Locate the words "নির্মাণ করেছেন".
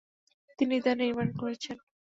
0.95-1.77